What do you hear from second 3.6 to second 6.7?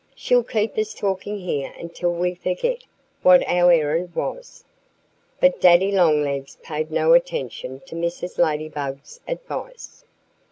errand was!" But Daddy Longlegs